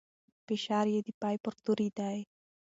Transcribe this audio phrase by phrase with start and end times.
[0.45, 2.17] فشار يې د پای پر توري دی.